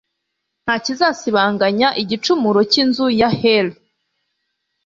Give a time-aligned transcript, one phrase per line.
[0.63, 3.77] nta kizasibanganya igicumuro cy'inzu ya heli